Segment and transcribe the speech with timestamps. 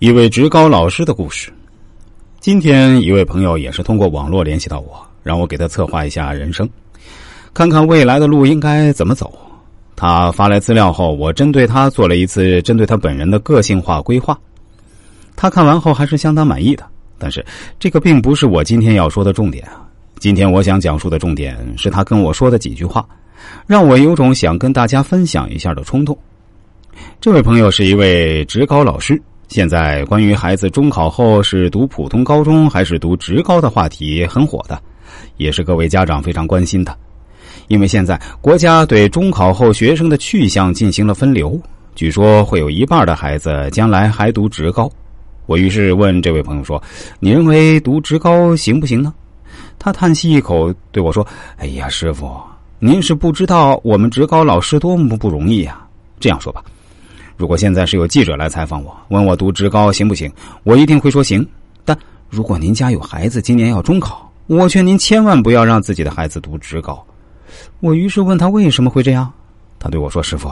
[0.00, 1.52] 一位职高老师的故事。
[2.38, 6.70] 今天一位朋友也是通过网络联系到我，让我给他策划一下人生，
[7.52, 9.36] 看看未来的路应该怎么走。
[9.96, 14.38] 他发来资料后，我针对他做了一次针对他本人的个性化规划。
[15.34, 16.86] 他看完后还是相当满意的，
[17.18, 17.44] 但是
[17.80, 19.84] 这个并不是我今天要说的重点啊。
[20.20, 23.04] 今天我想讲述的重点是他跟我说的几句话，
[23.66, 26.16] 让我有种想跟大家分享一下的冲动。
[27.20, 29.20] 这位朋友是一位职高老师。
[29.48, 34.78] 现在关于孩子中考后是读普通高中还是读职高的话题很火的，
[35.38, 36.94] 也是各位家长非常关心的。
[37.68, 41.58] 因为现在国家对中考后学生的去向进行了分流，
[41.94, 44.90] 据说会有一半的孩子将来还读职高。
[45.46, 46.82] 我于是问这位朋友说
[47.18, 49.14] ：“你认为读职高行不行呢？”
[49.78, 52.30] 他叹息一口对我说：“哎呀，师傅，
[52.78, 55.82] 您是不知道我们职高老师多么不容易呀。
[56.20, 56.62] 这样说吧。”
[57.38, 60.28] 如果现在是有记者来采访我，问我读职高行不行，
[60.64, 61.46] 我一定会说行。
[61.84, 61.96] 但
[62.28, 67.00] 如果您家有孩子今年要中考，我劝您千万不要让自己的孩子读职高。
[67.78, 69.32] 我于是问他为什么会这样，
[69.78, 70.50] 他对我说：“师傅，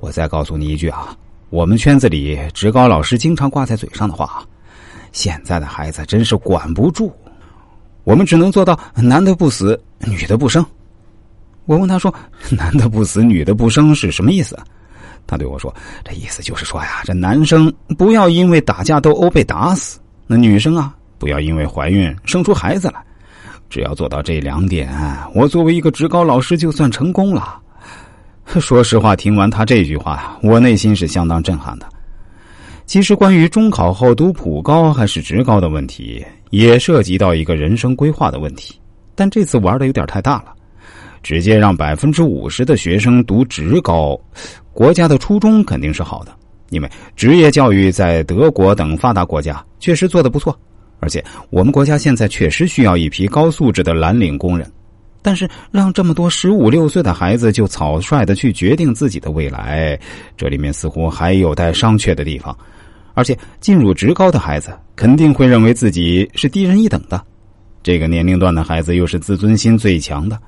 [0.00, 1.16] 我再告诉你一句啊，
[1.48, 4.44] 我们圈子里职高老师经常挂在嘴上的话，
[5.12, 7.14] 现在的孩子真是管不住，
[8.02, 10.66] 我们只能做到男的不死，女的不生。”
[11.66, 12.12] 我问他说
[12.50, 14.58] ：“男的不死，女的不生是什么意思？”
[15.30, 15.72] 他对我说
[16.04, 23.00] ：“这意思就是说呀，这男生不要因为打架斗殴被打死，那女生啊，不要因为怀孕生出孩子来。
[23.68, 24.92] 只要做到这两点，
[25.32, 27.60] 我作为一个职高老师就算成功了。”
[28.58, 31.86] 说实话，听完他这句话，我内心是相当震撼的。
[32.84, 38.74] 其实，关于中考后读普高还是职高的问题，也涉及到一个人生规划的问题，
[39.14, 40.52] 但这次玩的有点太大了。
[41.22, 44.18] 直接让百分之五十的学生读职高，
[44.72, 46.32] 国家的初衷肯定是好的，
[46.70, 50.58] 因为职业教育在德国等发达国家确实做的不错，
[50.98, 54.70] 而且我们国家现在确实需要一批高素质的蓝领工人。
[55.22, 59.98] 但是让这么多十五六岁的孩子就草率的去决定自己的未来，
[60.34, 62.56] 这里面似乎还有待商榷的地方。
[63.12, 67.22] 而且进入职高的孩子肯定会认为自己是低人一等的，
[67.82, 70.40] 这个年龄段的孩子又是自尊心最强的。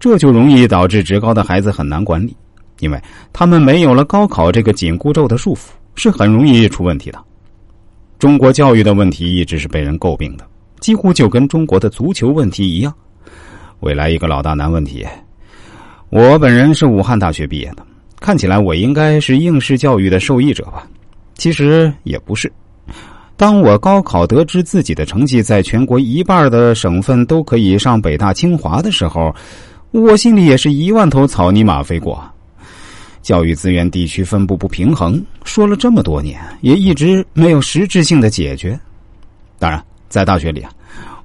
[0.00, 2.36] 这就容易导致职高的孩子很难管理，
[2.80, 3.00] 因为
[3.32, 7.18] 他们没有了高考这个紧箍咒的束缚，是很容易出问题的。
[8.18, 10.44] 中国教育的问题一直是被人诟病的，
[10.80, 12.92] 几乎就跟中国的足球问题一样。
[13.80, 15.06] 未来一个老大难问题，
[16.10, 17.78] 我本人是武汉大学毕业的，
[18.20, 20.86] 看起来我应该是应试教育的受益者吧？
[21.34, 22.52] 其实也不是。
[23.36, 29.34] 当我高考得知自己的成绩在全国一半的省份都可以上北大清华的时候。
[29.94, 32.20] 我心里也是一万头草泥马飞过，
[33.22, 38.76] 教育资源地区分布不平衡，说了这么多年，也一直没有实质性的解决。
[39.56, 40.72] 当然，在大学里啊，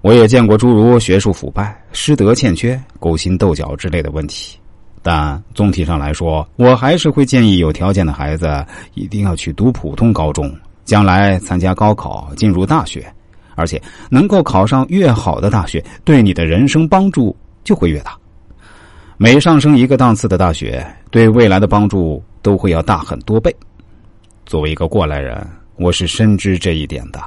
[0.02, 4.56] 我也见过诸如学术腐败、师德欠缺、勾心斗角之类的问题。
[5.02, 8.64] 但总体上来说，我还是会建议有条件的孩子
[8.94, 10.56] 一定要去读普通高中，
[10.86, 13.12] 将来参加高考进入大学，
[13.56, 13.82] 而且
[14.12, 18.16] 能够考上越好的大学，对你的人生帮助就会越大。
[19.22, 20.82] 每上升一个档次的大学，
[21.12, 23.54] 对未来的帮助都会要大很多倍。
[24.46, 27.20] 作为一个过来人，我是深知这一点的。